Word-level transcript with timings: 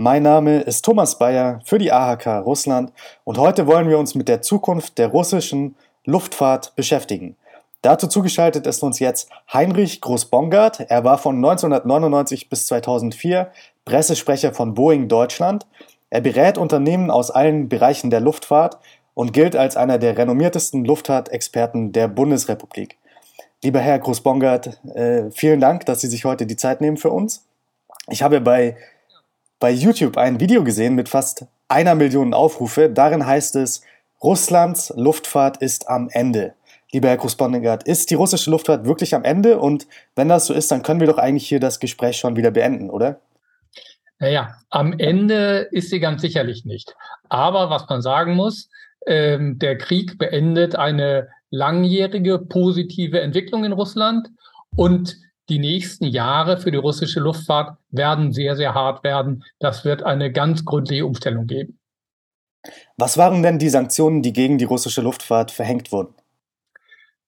Mein 0.00 0.22
Name 0.22 0.60
ist 0.60 0.84
Thomas 0.84 1.18
Bayer 1.18 1.58
für 1.64 1.78
die 1.78 1.90
AHK 1.90 2.44
Russland 2.44 2.92
und 3.24 3.36
heute 3.36 3.66
wollen 3.66 3.88
wir 3.88 3.98
uns 3.98 4.14
mit 4.14 4.28
der 4.28 4.42
Zukunft 4.42 4.96
der 4.96 5.08
russischen 5.08 5.74
Luftfahrt 6.04 6.76
beschäftigen. 6.76 7.34
Dazu 7.82 8.06
zugeschaltet 8.06 8.68
ist 8.68 8.84
uns 8.84 9.00
jetzt 9.00 9.28
Heinrich 9.52 10.00
Groß-Bongard. 10.00 10.86
Er 10.88 11.02
war 11.02 11.18
von 11.18 11.34
1999 11.34 12.48
bis 12.48 12.66
2004 12.66 13.50
Pressesprecher 13.84 14.54
von 14.54 14.74
Boeing 14.74 15.08
Deutschland. 15.08 15.66
Er 16.10 16.20
berät 16.20 16.58
Unternehmen 16.58 17.10
aus 17.10 17.32
allen 17.32 17.68
Bereichen 17.68 18.10
der 18.10 18.20
Luftfahrt 18.20 18.78
und 19.14 19.32
gilt 19.32 19.56
als 19.56 19.76
einer 19.76 19.98
der 19.98 20.16
renommiertesten 20.16 20.84
Luftfahrtexperten 20.84 21.90
der 21.90 22.06
Bundesrepublik. 22.06 22.96
Lieber 23.64 23.80
Herr 23.80 23.98
Groß-Bongard, 23.98 24.78
äh, 24.94 25.32
vielen 25.32 25.58
Dank, 25.58 25.86
dass 25.86 26.02
Sie 26.02 26.06
sich 26.06 26.24
heute 26.24 26.46
die 26.46 26.54
Zeit 26.54 26.80
nehmen 26.80 26.98
für 26.98 27.10
uns. 27.10 27.48
Ich 28.08 28.22
habe 28.22 28.40
bei, 28.40 28.76
bei 29.60 29.70
YouTube 29.70 30.16
ein 30.16 30.40
Video 30.40 30.62
gesehen 30.62 30.94
mit 30.94 31.08
fast 31.08 31.46
einer 31.68 31.94
Million 31.94 32.34
Aufrufe. 32.34 32.88
Darin 32.88 33.26
heißt 33.26 33.56
es, 33.56 33.82
Russlands 34.22 34.92
Luftfahrt 34.96 35.58
ist 35.58 35.88
am 35.88 36.08
Ende. 36.10 36.54
Lieber 36.92 37.08
Herr 37.08 37.18
Groß-Bongard, 37.18 37.82
ist 37.82 38.10
die 38.10 38.14
russische 38.14 38.50
Luftfahrt 38.50 38.86
wirklich 38.86 39.14
am 39.14 39.24
Ende? 39.24 39.58
Und 39.58 39.86
wenn 40.16 40.28
das 40.28 40.46
so 40.46 40.54
ist, 40.54 40.70
dann 40.70 40.82
können 40.82 41.00
wir 41.00 41.06
doch 41.06 41.18
eigentlich 41.18 41.46
hier 41.46 41.60
das 41.60 41.80
Gespräch 41.80 42.16
schon 42.16 42.36
wieder 42.36 42.50
beenden, 42.50 42.88
oder? 42.88 43.20
Naja, 44.18 44.56
am 44.70 44.98
Ende 44.98 45.68
ist 45.70 45.90
sie 45.90 46.00
ganz 46.00 46.22
sicherlich 46.22 46.64
nicht. 46.64 46.96
Aber 47.28 47.70
was 47.70 47.88
man 47.88 48.00
sagen 48.00 48.34
muss, 48.34 48.70
ähm, 49.06 49.58
der 49.58 49.76
Krieg 49.76 50.18
beendet 50.18 50.76
eine 50.76 51.28
langjährige 51.50 52.38
positive 52.38 53.20
Entwicklung 53.20 53.64
in 53.64 53.72
Russland 53.72 54.28
und 54.74 55.16
die 55.48 55.58
nächsten 55.58 56.04
Jahre 56.04 56.58
für 56.58 56.70
die 56.70 56.78
russische 56.78 57.20
Luftfahrt 57.20 57.76
werden 57.90 58.32
sehr, 58.32 58.56
sehr 58.56 58.74
hart 58.74 59.04
werden. 59.04 59.44
Das 59.58 59.84
wird 59.84 60.02
eine 60.02 60.32
ganz 60.32 60.64
gründliche 60.64 61.06
Umstellung 61.06 61.46
geben. 61.46 61.78
Was 62.96 63.16
waren 63.16 63.42
denn 63.42 63.58
die 63.58 63.68
Sanktionen, 63.68 64.22
die 64.22 64.32
gegen 64.32 64.58
die 64.58 64.64
russische 64.64 65.00
Luftfahrt 65.00 65.50
verhängt 65.50 65.92
wurden? 65.92 66.14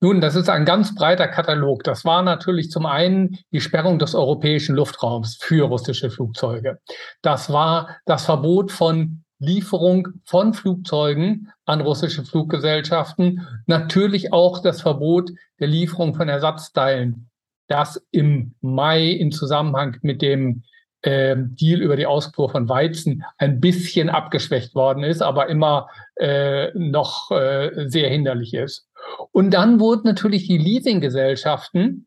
Nun, 0.03 0.21
das 0.21 0.35
ist 0.35 0.49
ein 0.49 0.65
ganz 0.65 0.95
breiter 0.95 1.29
Katalog. 1.29 1.85
Das 1.85 2.05
war 2.07 2.23
natürlich 2.23 2.71
zum 2.71 2.87
einen 2.87 3.39
die 3.53 3.61
Sperrung 3.61 3.99
des 3.99 4.15
europäischen 4.15 4.75
Luftraums 4.75 5.37
für 5.37 5.67
russische 5.67 6.11
Flugzeuge. 6.11 6.81
Das 7.21 7.53
war 7.53 7.99
das 8.07 8.25
Verbot 8.25 8.73
von 8.73 9.25
Lieferung 9.39 10.09
von 10.25 10.53
Flugzeugen 10.53 11.51
an 11.65 11.81
russische 11.81 12.25
Fluggesellschaften, 12.25 13.47
natürlich 13.67 14.33
auch 14.33 14.61
das 14.61 14.83
Verbot 14.83 15.31
der 15.59 15.69
Lieferung 15.69 16.15
von 16.15 16.29
Ersatzteilen, 16.29 17.30
das 17.71 18.05
im 18.11 18.55
Mai 18.61 19.07
in 19.07 19.33
Zusammenhang 19.33 19.97
mit 20.03 20.23
dem 20.23 20.65
äh, 21.03 21.37
Deal 21.39 21.81
über 21.81 21.97
die 21.97 22.07
Ausfuhr 22.07 22.51
von 22.51 22.69
Weizen 22.69 23.25
ein 23.39 23.61
bisschen 23.61 24.11
abgeschwächt 24.11 24.75
worden 24.75 25.05
ist, 25.05 25.23
aber 25.23 25.49
immer 25.49 25.89
äh, 26.17 26.71
noch 26.75 27.31
äh, 27.31 27.89
sehr 27.89 28.11
hinderlich 28.11 28.55
ist. 28.55 28.89
Und 29.33 29.53
dann 29.55 29.81
wurden 29.81 30.07
natürlich 30.07 30.47
die 30.47 30.59
Leasinggesellschaften 30.59 32.07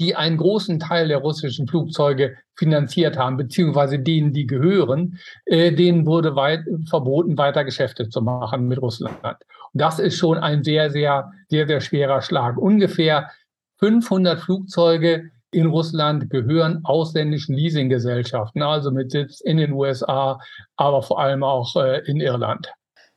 die 0.00 0.16
einen 0.16 0.38
großen 0.38 0.80
Teil 0.80 1.08
der 1.08 1.18
russischen 1.18 1.68
Flugzeuge 1.68 2.36
finanziert 2.54 3.18
haben, 3.18 3.36
beziehungsweise 3.36 3.98
denen, 3.98 4.32
die 4.32 4.46
gehören, 4.46 5.18
äh, 5.44 5.72
denen 5.72 6.06
wurde 6.06 6.34
weit, 6.34 6.64
verboten, 6.88 7.36
weiter 7.36 7.64
Geschäfte 7.64 8.08
zu 8.08 8.22
machen 8.22 8.66
mit 8.66 8.80
Russland. 8.80 9.18
Und 9.22 9.80
das 9.80 9.98
ist 9.98 10.16
schon 10.16 10.38
ein 10.38 10.64
sehr, 10.64 10.90
sehr, 10.90 11.30
sehr, 11.48 11.66
sehr 11.66 11.80
schwerer 11.82 12.22
Schlag. 12.22 12.56
Ungefähr 12.56 13.30
500 13.80 14.40
Flugzeuge 14.40 15.30
in 15.52 15.66
Russland 15.66 16.30
gehören 16.30 16.80
ausländischen 16.84 17.54
Leasinggesellschaften, 17.56 18.62
also 18.62 18.90
mit 18.90 19.10
Sitz 19.10 19.40
in 19.40 19.56
den 19.56 19.72
USA, 19.72 20.38
aber 20.76 21.02
vor 21.02 21.20
allem 21.20 21.42
auch 21.42 21.74
äh, 21.76 21.98
in 22.06 22.20
Irland. 22.20 22.72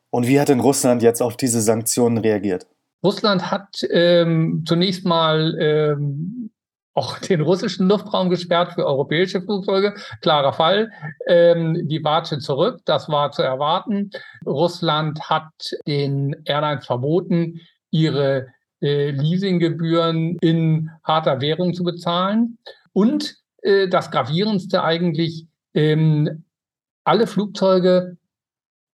Und 0.09 0.27
wie 0.27 0.39
hat 0.39 0.49
denn 0.49 0.59
Russland 0.59 1.03
jetzt 1.03 1.21
auf 1.21 1.37
diese 1.37 1.61
Sanktionen 1.61 2.17
reagiert? 2.17 2.67
Russland 3.03 3.51
hat 3.51 3.67
ähm, 3.91 4.63
zunächst 4.65 5.05
mal 5.05 5.55
ähm, 5.59 6.51
auch 6.93 7.19
den 7.19 7.41
russischen 7.41 7.87
Luftraum 7.87 8.29
gesperrt 8.29 8.73
für 8.73 8.85
europäische 8.85 9.41
Flugzeuge. 9.41 9.95
Klarer 10.21 10.53
Fall. 10.53 10.91
Ähm, 11.27 11.87
die 11.87 12.03
Watsche 12.03 12.39
zurück, 12.39 12.79
das 12.85 13.09
war 13.09 13.31
zu 13.31 13.41
erwarten. 13.41 14.11
Russland 14.45 15.29
hat 15.29 15.51
den 15.85 16.35
Airlines 16.45 16.85
verboten, 16.85 17.59
ihre 17.91 18.47
äh, 18.83 19.11
Leasinggebühren 19.11 20.37
in 20.41 20.91
harter 21.03 21.39
Währung 21.39 21.73
zu 21.73 21.83
bezahlen. 21.83 22.57
Und 22.91 23.37
äh, 23.61 23.87
das 23.87 24.11
Gravierendste 24.11 24.83
eigentlich, 24.83 25.47
ähm, 25.73 26.43
alle 27.05 27.25
Flugzeuge 27.25 28.17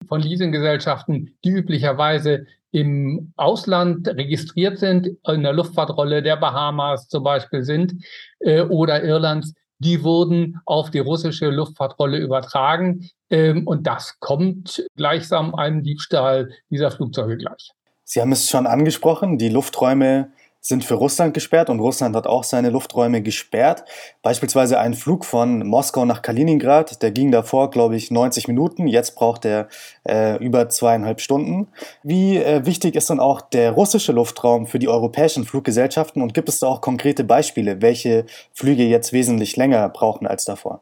von 0.08 0.22
Leasinggesellschaften, 0.22 1.38
die 1.44 1.50
üblicherweise 1.50 2.46
im 2.72 3.32
Ausland 3.38 4.08
registriert 4.10 4.78
sind, 4.78 5.08
in 5.26 5.44
der 5.44 5.54
Luftfahrtrolle 5.54 6.22
der 6.22 6.36
Bahamas 6.36 7.08
zum 7.08 7.24
Beispiel 7.24 7.64
sind 7.64 7.94
äh, 8.40 8.62
oder 8.62 9.04
Irlands, 9.04 9.54
die 9.80 10.04
wurden 10.04 10.60
auf 10.66 10.92
die 10.92 11.00
russische 11.00 11.50
Luftfahrtrolle 11.50 12.18
übertragen. 12.18 13.10
Ähm, 13.30 13.66
und 13.66 13.88
das 13.88 14.20
kommt 14.20 14.86
gleichsam 14.96 15.56
einem 15.56 15.82
Diebstahl 15.84 16.52
dieser 16.70 16.92
Flugzeuge 16.92 17.38
gleich. 17.38 17.72
Sie 18.10 18.22
haben 18.22 18.32
es 18.32 18.50
schon 18.50 18.68
angesprochen, 18.68 19.38
die 19.38 19.50
Lufträume 19.50 20.32
sind 20.62 20.86
für 20.86 20.94
Russland 20.94 21.34
gesperrt 21.34 21.70
und 21.70 21.82
Russland 21.82 22.16
hat 22.16 22.26
auch 22.26 22.46
seine 22.46 22.70
Lufträume 22.70 23.22
gesperrt. 23.22 23.84
Beispielsweise 24.22 24.80
ein 24.80 24.94
Flug 24.94 25.26
von 25.26 25.68
Moskau 25.68 26.06
nach 26.06 26.22
Kaliningrad, 26.22 27.02
der 27.02 27.12
ging 27.12 27.34
davor, 27.34 27.70
glaube 27.70 27.98
ich, 27.98 28.10
90 28.10 28.48
Minuten. 28.48 28.88
Jetzt 28.88 29.16
braucht 29.16 29.44
er 29.44 29.68
äh, 30.08 30.42
über 30.42 30.70
zweieinhalb 30.70 31.20
Stunden. 31.20 31.68
Wie 32.02 32.38
äh, 32.38 32.66
wichtig 32.66 32.96
ist 32.96 33.10
dann 33.10 33.20
auch 33.20 33.42
der 33.42 33.72
russische 33.72 34.14
Luftraum 34.14 34.68
für 34.68 34.80
die 34.80 34.88
europäischen 34.88 35.44
Fluggesellschaften 35.44 36.22
und 36.22 36.34
gibt 36.34 36.48
es 36.48 36.60
da 36.60 36.68
auch 36.68 36.80
konkrete 36.80 37.26
Beispiele, 37.26 37.82
welche 37.82 38.26
Flüge 38.54 38.84
jetzt 38.84 39.12
wesentlich 39.12 39.58
länger 39.58 39.90
brauchen 39.90 40.26
als 40.26 40.46
davor? 40.46 40.82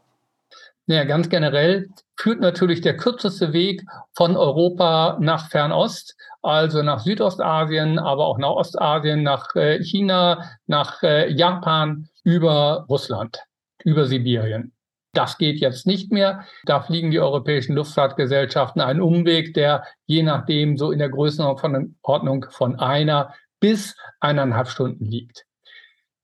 Ja, 0.88 1.04
ganz 1.04 1.30
generell 1.30 1.90
führt 2.16 2.42
natürlich 2.42 2.82
der 2.82 2.96
kürzeste 2.96 3.54
Weg 3.54 3.84
von 4.14 4.38
Europa 4.38 5.18
nach 5.20 5.50
Fernost, 5.50 6.16
also 6.44 6.84
nach 6.84 7.00
Südostasien, 7.00 7.98
aber 7.98 8.28
auch 8.28 8.38
nach 8.38 8.52
Ostasien, 8.52 9.24
nach 9.24 9.56
äh, 9.56 9.84
China, 9.84 10.44
nach 10.68 11.02
äh, 11.02 11.32
Japan, 11.32 12.08
über 12.24 12.86
Russland, 12.88 13.44
über 13.84 14.06
Sibirien. 14.06 14.74
Das 15.14 15.38
geht 15.38 15.60
jetzt 15.60 15.88
nicht 15.88 16.12
mehr. 16.12 16.44
Da 16.66 16.82
fliegen 16.82 17.10
die 17.10 17.20
europäischen 17.20 17.76
Luftfahrtgesellschaften 17.76 18.82
einen 18.82 19.02
Umweg, 19.02 19.54
der 19.54 19.86
je 20.06 20.22
nachdem 20.22 20.78
so 20.78 20.92
in 20.92 21.00
der 21.00 21.10
Größenordnung 21.10 22.46
von 22.50 22.80
einer 22.80 23.34
bis 23.60 23.96
eineinhalb 24.20 24.68
Stunden 24.68 25.06
liegt. 25.06 25.46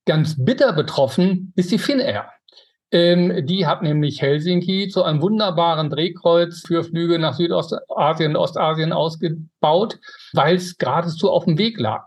Ganz 0.05 0.35
bitter 0.44 0.73
betroffen 0.73 1.53
ist 1.55 1.71
die 1.71 1.79
Finnair. 1.79 2.29
Ähm, 2.91 3.46
die 3.46 3.66
hat 3.66 3.84
nämlich 3.84 4.22
Helsinki 4.22 4.90
zu 4.90 5.03
einem 5.03 5.22
wunderbaren 5.22 5.90
Drehkreuz 5.90 6.63
für 6.68 6.84
Flüge 6.84 7.19
nach 7.19 7.35
Südostasien 7.35 8.31
und 8.31 8.42
Ostasien 8.42 8.92
ausgebaut, 8.92 9.98
weil 10.33 10.57
es 10.57 10.77
geradezu 10.77 11.31
auf 11.31 11.45
dem 11.45 11.57
Weg 11.57 11.80
lag. 11.80 12.06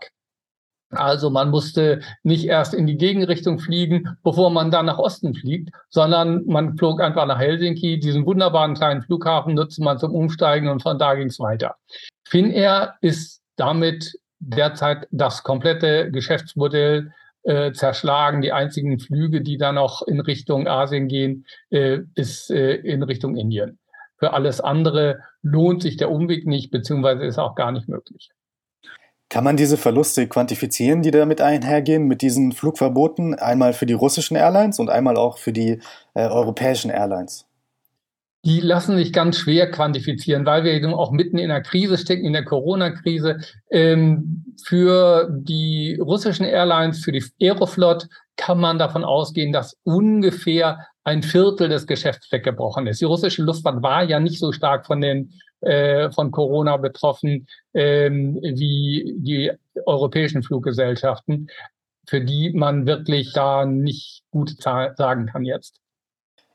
Also 0.91 1.29
man 1.29 1.49
musste 1.49 2.01
nicht 2.23 2.45
erst 2.45 2.73
in 2.73 2.85
die 2.87 2.97
Gegenrichtung 2.97 3.59
fliegen, 3.59 4.17
bevor 4.23 4.49
man 4.51 4.71
dann 4.71 4.85
nach 4.85 4.99
Osten 4.99 5.33
fliegt, 5.33 5.71
sondern 5.89 6.45
man 6.45 6.77
flog 6.77 7.01
einfach 7.01 7.25
nach 7.25 7.39
Helsinki. 7.39 7.99
Diesen 7.99 8.25
wunderbaren 8.25 8.75
kleinen 8.75 9.01
Flughafen 9.01 9.55
nutzte 9.55 9.83
man 9.83 9.97
zum 9.97 10.13
Umsteigen 10.13 10.69
und 10.69 10.83
von 10.83 10.99
da 10.99 11.15
ging 11.15 11.27
es 11.27 11.39
weiter. 11.39 11.75
Finnair 12.27 12.95
ist 13.01 13.41
damit 13.55 14.13
derzeit 14.39 15.07
das 15.11 15.43
komplette 15.43 16.11
Geschäftsmodell 16.11 17.11
äh, 17.45 17.71
zerschlagen. 17.71 18.41
Die 18.41 18.51
einzigen 18.51 18.99
Flüge, 18.99 19.41
die 19.41 19.57
dann 19.57 19.75
noch 19.75 20.01
in 20.01 20.19
Richtung 20.19 20.67
Asien 20.67 21.07
gehen, 21.07 21.45
äh, 21.69 21.99
ist 22.15 22.51
äh, 22.51 22.75
in 22.75 23.03
Richtung 23.03 23.35
Indien. 23.35 23.79
Für 24.17 24.33
alles 24.33 24.61
andere 24.61 25.19
lohnt 25.41 25.81
sich 25.81 25.97
der 25.97 26.09
Umweg 26.09 26.47
nicht, 26.47 26.71
beziehungsweise 26.71 27.23
ist 27.23 27.37
auch 27.37 27.55
gar 27.55 27.71
nicht 27.71 27.87
möglich. 27.87 28.29
Kann 29.29 29.43
man 29.43 29.57
diese 29.57 29.77
Verluste 29.77 30.27
quantifizieren, 30.27 31.01
die 31.01 31.11
damit 31.11 31.41
einhergehen, 31.41 32.07
mit 32.07 32.21
diesen 32.21 32.51
Flugverboten, 32.51 33.33
einmal 33.33 33.73
für 33.73 33.85
die 33.85 33.93
russischen 33.93 34.37
Airlines 34.37 34.79
und 34.79 34.89
einmal 34.89 35.17
auch 35.17 35.37
für 35.37 35.51
die 35.51 35.79
äh, 36.13 36.27
europäischen 36.27 36.91
Airlines? 36.91 37.45
Die 38.45 38.59
lassen 38.59 38.95
sich 38.95 39.11
ganz 39.11 39.39
schwer 39.39 39.71
quantifizieren, 39.71 40.45
weil 40.45 40.63
wir 40.63 40.73
eben 40.73 40.93
auch 40.93 41.11
mitten 41.11 41.39
in 41.39 41.49
der 41.49 41.61
Krise 41.61 41.97
stecken, 41.97 42.25
in 42.25 42.33
der 42.33 42.45
Corona-Krise. 42.45 43.39
Ähm, 43.71 44.45
für 44.63 45.27
die 45.31 45.99
russischen 45.99 46.45
Airlines, 46.45 47.03
für 47.03 47.11
die 47.11 47.23
Aeroflot 47.41 48.07
kann 48.37 48.59
man 48.59 48.77
davon 48.77 49.03
ausgehen, 49.03 49.51
dass 49.51 49.75
ungefähr 49.83 50.85
ein 51.03 51.23
Viertel 51.23 51.69
des 51.69 51.87
Geschäfts 51.87 52.31
weggebrochen 52.31 52.85
ist. 52.85 53.01
Die 53.01 53.05
russische 53.05 53.41
Luftfahrt 53.41 53.81
war 53.81 54.03
ja 54.03 54.19
nicht 54.19 54.39
so 54.39 54.51
stark 54.51 54.85
von 54.85 55.01
den 55.01 55.33
äh, 55.61 56.11
von 56.11 56.29
Corona 56.29 56.77
betroffen 56.77 57.47
ähm, 57.73 58.39
wie 58.41 59.15
die 59.17 59.51
europäischen 59.87 60.43
Fluggesellschaften, 60.43 61.47
für 62.07 62.21
die 62.21 62.51
man 62.53 62.85
wirklich 62.85 63.33
da 63.33 63.65
nicht 63.65 64.21
gut 64.29 64.61
sagen 64.61 65.25
kann 65.25 65.43
jetzt. 65.45 65.79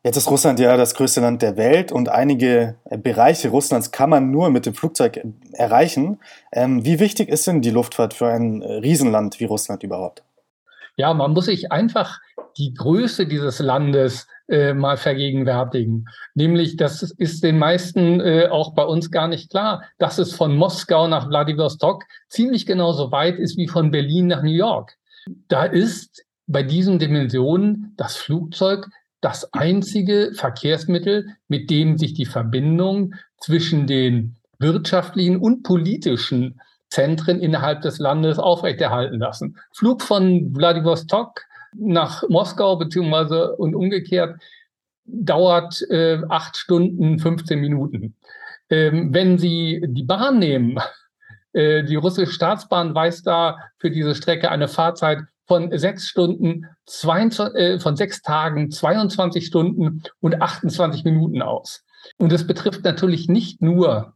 Jetzt 0.03 0.17
ist 0.17 0.31
Russland 0.31 0.59
ja 0.59 0.79
das 0.79 0.95
größte 0.95 1.21
Land 1.21 1.43
der 1.43 1.59
Welt 1.59 1.93
und 1.93 2.09
einige 2.09 2.77
Bereiche 3.03 3.51
Russlands 3.51 3.91
kann 3.91 4.09
man 4.09 4.31
nur 4.31 4.49
mit 4.49 4.65
dem 4.65 4.73
Flugzeug 4.73 5.21
erreichen. 5.53 6.19
Ähm, 6.53 6.87
wie 6.87 7.01
wichtig 7.01 7.29
ist 7.29 7.47
denn 7.47 7.61
die 7.61 7.71
Luftfahrt 7.71 8.15
für 8.15 8.29
ein 8.29 8.63
Riesenland 8.63 9.41
wie 9.41 9.45
Russland 9.45 9.83
überhaupt? 9.83 10.23
Ja, 10.97 11.13
man 11.13 11.33
muss 11.33 11.47
sich 11.47 11.71
einfach 11.71 12.19
die 12.57 12.73
Größe 12.73 13.27
dieses 13.27 13.59
Landes 13.59 14.27
äh, 14.49 14.73
mal 14.73 14.97
vergegenwärtigen. 14.97 16.07
Nämlich, 16.35 16.77
das 16.77 17.03
ist 17.03 17.45
den 17.45 17.59
meisten 17.59 18.21
äh, 18.21 18.49
auch 18.51 18.75
bei 18.75 18.85
uns 18.85 19.11
gar 19.11 19.29
nicht 19.29 19.51
klar, 19.51 19.85
dass 19.99 20.19
es 20.19 20.33
von 20.33 20.57
Moskau 20.57 21.09
nach 21.09 21.29
Vladivostok 21.29 22.05
ziemlich 22.29 22.65
genauso 22.65 23.13
weit 23.13 23.39
ist 23.39 23.59
wie 23.59 23.69
von 23.69 23.91
Berlin 23.91 24.29
nach 24.29 24.43
New 24.43 24.51
York. 24.51 24.97
Da 25.49 25.65
ist 25.65 26.25
bei 26.47 26.63
diesen 26.63 26.99
Dimensionen 26.99 27.95
das 27.97 28.17
Flugzeug 28.17 28.89
das 29.21 29.53
einzige 29.53 30.33
Verkehrsmittel, 30.35 31.37
mit 31.49 31.71
dem 31.71 31.99
sich 31.99 32.15
die 32.15 32.27
Verbindung 32.27 33.15
zwischen 33.39 33.87
den 33.87 34.37
wirtschaftlichen 34.59 35.39
und 35.39 35.63
politischen 35.63 36.61
Zentren 36.89 37.41
innerhalb 37.41 37.83
des 37.83 37.99
Landes 37.99 38.39
aufrechterhalten 38.39 39.19
lassen. 39.19 39.57
Flug 39.73 40.03
von 40.03 40.53
Vladivostok 40.55 41.43
nach 41.73 42.29
Moskau 42.29 42.77
beziehungsweise 42.77 43.57
und 43.57 43.75
umgekehrt 43.75 44.41
dauert 45.05 45.83
äh, 45.91 46.21
acht 46.29 46.57
Stunden 46.57 47.19
15 47.19 47.61
Minuten. 47.61 48.17
Ähm, 48.69 49.13
wenn 49.15 49.39
Sie 49.39 49.83
die 49.87 50.03
Bahn 50.03 50.39
nehmen, 50.39 50.79
äh, 51.53 51.85
die 51.85 51.97
russische 51.97 52.33
Staatsbahn 52.33 52.95
weist 52.95 53.27
da 53.27 53.59
für 53.79 53.91
diese 53.91 54.15
Strecke 54.15 54.51
eine 54.51 54.69
Fahrzeit 54.69 55.21
von 55.51 55.77
sechs 55.77 56.07
Stunden, 56.07 56.67
22, 56.87 57.61
äh, 57.61 57.81
von 57.81 57.97
sechs 57.97 58.23
Tagen, 58.23 58.71
22 58.71 59.45
Stunden 59.45 60.05
und 60.21 60.41
28 60.41 61.03
Minuten 61.03 61.43
aus. 61.43 61.85
Und 62.19 62.31
das 62.31 62.47
betrifft 62.47 62.85
natürlich 62.85 63.27
nicht 63.27 63.61
nur 63.61 64.15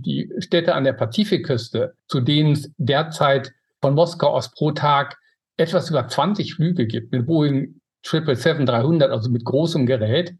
die 0.00 0.32
Städte 0.38 0.74
an 0.74 0.82
der 0.82 0.94
Pazifikküste, 0.94 1.94
zu 2.08 2.18
denen 2.18 2.54
es 2.54 2.72
derzeit 2.76 3.52
von 3.80 3.94
Moskau 3.94 4.30
aus 4.30 4.50
pro 4.50 4.72
Tag 4.72 5.16
etwas 5.58 5.90
über 5.90 6.08
20 6.08 6.54
Flüge 6.54 6.88
gibt 6.88 7.12
mit 7.12 7.26
Boeing 7.26 7.80
777-300, 8.04 9.10
also 9.10 9.30
mit 9.30 9.44
großem 9.44 9.86
Gerät, 9.86 10.34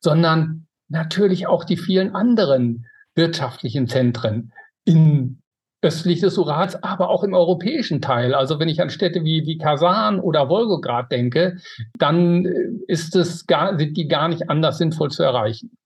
sondern 0.00 0.66
natürlich 0.88 1.46
auch 1.46 1.62
die 1.62 1.76
vielen 1.76 2.16
anderen 2.16 2.86
wirtschaftlichen 3.14 3.86
Zentren 3.86 4.52
in 4.84 5.41
östlich 5.82 6.20
des 6.20 6.38
Urals, 6.38 6.82
aber 6.82 7.10
auch 7.10 7.24
im 7.24 7.34
europäischen 7.34 8.00
Teil. 8.00 8.34
Also 8.34 8.60
wenn 8.60 8.68
ich 8.68 8.80
an 8.80 8.90
Städte 8.90 9.24
wie, 9.24 9.44
wie 9.46 9.58
Kasan 9.58 10.20
oder 10.20 10.48
Wolgograd 10.48 11.10
denke, 11.10 11.58
dann 11.98 12.46
äh, 12.46 12.68
ist 12.86 13.16
es 13.16 13.46
gar, 13.46 13.76
sind 13.76 13.96
die 13.96 14.08
gar 14.08 14.28
nicht 14.28 14.48
anders 14.48 14.78
sinnvoll 14.78 15.10
zu 15.10 15.24
erreichen. 15.24 15.76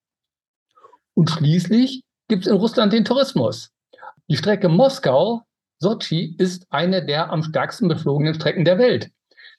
Und 1.14 1.30
schließlich 1.30 2.02
gibt 2.28 2.44
es 2.44 2.52
in 2.52 2.58
Russland 2.58 2.92
den 2.92 3.06
Tourismus. 3.06 3.70
Die 4.28 4.36
Strecke 4.36 4.68
Moskau, 4.68 5.42
Sochi, 5.78 6.34
ist 6.38 6.66
eine 6.70 7.04
der 7.04 7.30
am 7.30 7.42
stärksten 7.42 7.88
beflogenen 7.88 8.34
Strecken 8.34 8.64
der 8.64 8.78
Welt. 8.78 9.10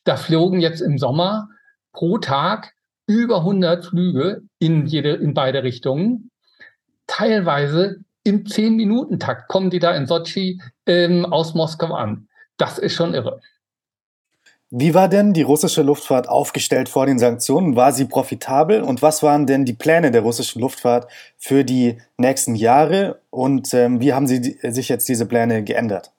Da 0.04 0.18
flogen 0.18 0.60
jetzt 0.60 0.82
im 0.82 1.00
Sommer 1.00 1.50
pro 1.94 2.20
Tag 2.20 2.74
über 3.08 3.38
100 3.38 3.86
Flüge 3.86 4.44
in, 4.60 4.86
jede, 4.86 5.14
in 5.14 5.34
beide 5.34 5.64
Richtungen. 5.64 6.30
Teilweise 7.08 8.02
im 8.28 8.44
10-Minuten-Takt 8.44 9.48
kommen 9.48 9.70
die 9.70 9.80
da 9.80 9.96
in 9.96 10.06
Sochi 10.06 10.62
ähm, 10.86 11.26
aus 11.26 11.54
Moskau 11.54 11.94
an. 11.94 12.28
Das 12.58 12.78
ist 12.78 12.94
schon 12.94 13.14
irre. 13.14 13.42
Wie 14.70 14.94
war 14.94 15.08
denn 15.08 15.32
die 15.32 15.44
russische 15.44 15.82
Luftfahrt 15.82 16.28
aufgestellt 16.28 16.90
vor 16.90 17.06
den 17.06 17.20
Sanktionen? 17.20 17.78
War 17.78 17.94
sie 17.94 18.04
profitabel? 18.04 18.82
Und 18.82 19.02
was 19.02 19.24
waren 19.24 19.46
denn 19.46 19.64
die 19.64 19.74
Pläne 19.74 20.12
der 20.12 20.22
russischen 20.22 20.60
Luftfahrt 20.60 21.10
für 21.38 21.64
die 21.64 22.00
nächsten 22.18 22.54
Jahre? 22.54 23.22
Und 23.30 23.74
ähm, 23.74 24.02
wie 24.02 24.14
haben 24.14 24.28
sie 24.28 24.60
sich 24.62 24.90
jetzt 24.90 25.08
diese 25.08 25.26
Pläne 25.26 25.64
geändert? 25.64 26.12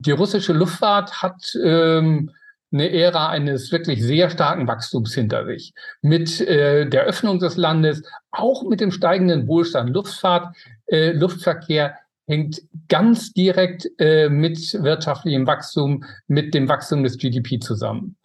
Die 0.00 0.10
russische 0.10 0.52
Luftfahrt 0.52 1.22
hat 1.22 1.54
ähm, 1.62 2.32
eine 2.72 2.90
Ära 2.90 3.28
eines 3.28 3.72
wirklich 3.72 4.02
sehr 4.02 4.30
starken 4.30 4.68
Wachstums 4.68 5.14
hinter 5.14 5.44
sich. 5.44 5.72
Mit 6.02 6.40
äh, 6.40 6.88
der 6.88 7.02
Öffnung 7.02 7.38
des 7.38 7.56
Landes, 7.56 8.02
auch 8.30 8.62
mit 8.68 8.80
dem 8.80 8.92
steigenden 8.92 9.48
Wohlstand. 9.48 9.90
Luftfahrt, 9.90 10.54
äh, 10.86 11.12
Luftverkehr 11.12 11.96
hängt 12.26 12.62
ganz 12.88 13.32
direkt 13.32 13.88
äh, 13.98 14.28
mit 14.28 14.58
wirtschaftlichem 14.84 15.46
Wachstum, 15.48 16.04
mit 16.28 16.54
dem 16.54 16.68
Wachstum 16.68 17.02
des 17.02 17.18
GDP 17.18 17.58
zusammen. 17.58 18.16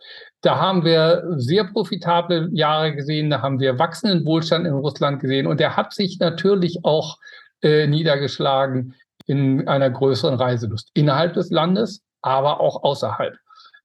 Da 0.42 0.59
haben 0.59 0.86
wir 0.86 1.24
sehr 1.38 1.63
profitable 1.63 2.50
Jahre 2.53 2.94
gesehen, 2.94 3.31
da 3.31 3.42
haben 3.42 3.59
wir 3.59 3.80
wachsenden 3.80 4.24
Wohlstand 4.25 4.68
in 4.68 4.74
Russland 4.74 5.19
gesehen 5.19 5.47
und 5.47 5.59
der 5.59 5.75
hat 5.75 5.92
sich 5.94 6.19
natürlich 6.19 6.80
auch 6.83 7.18
äh, 7.63 7.88
niedergeschlagen 7.88 8.94
in 9.25 9.68
einer 9.68 9.89
größeren 9.89 10.36
Reiselust 10.36 10.92
innerhalb 10.94 11.33
des 11.33 11.50
Landes, 11.50 12.03
aber 12.21 12.59
auch 12.59 12.83
außerhalb 12.83 13.36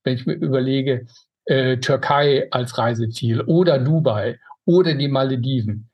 wenn 0.05 0.15
ich 0.15 0.27
mir 0.27 0.35
überlege, 0.35 1.07
äh, 1.45 1.79
Türkei 1.79 2.49
als 2.51 2.79
Reiseziel 2.79 3.41
oder 3.43 3.79
Dubai 3.79 4.39
oder 4.65 4.95
die 4.95 5.09
Malediven, 5.09 5.91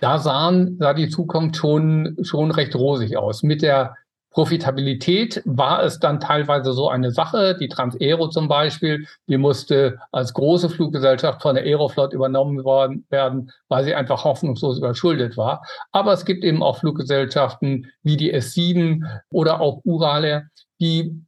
da 0.00 0.18
sahen, 0.18 0.76
sah 0.78 0.94
die 0.94 1.08
Zukunft 1.08 1.56
schon, 1.56 2.16
schon 2.22 2.50
recht 2.50 2.74
rosig 2.76 3.16
aus. 3.16 3.42
Mit 3.42 3.62
der 3.62 3.96
Profitabilität 4.30 5.42
war 5.46 5.82
es 5.82 5.98
dann 5.98 6.20
teilweise 6.20 6.72
so 6.72 6.88
eine 6.88 7.10
Sache. 7.10 7.56
Die 7.58 7.68
Transaero 7.68 8.28
zum 8.28 8.46
Beispiel, 8.46 9.06
die 9.26 9.38
musste 9.38 9.98
als 10.12 10.34
große 10.34 10.68
Fluggesellschaft 10.68 11.42
von 11.42 11.54
der 11.54 11.64
Aeroflot 11.64 12.12
übernommen 12.12 12.62
worden 12.62 13.04
werden, 13.08 13.50
weil 13.68 13.84
sie 13.84 13.94
einfach 13.94 14.24
hoffnungslos 14.24 14.78
überschuldet 14.78 15.36
war. 15.36 15.64
Aber 15.92 16.12
es 16.12 16.24
gibt 16.24 16.44
eben 16.44 16.62
auch 16.62 16.78
Fluggesellschaften 16.78 17.90
wie 18.02 18.16
die 18.16 18.32
S7 18.32 19.02
oder 19.30 19.60
auch 19.60 19.80
Urale, 19.84 20.50
die 20.80 21.20